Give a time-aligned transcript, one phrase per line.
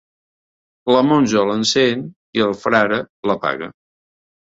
[0.95, 2.03] La monja l'encén
[2.41, 3.01] i el frare
[3.31, 3.73] l'apaga.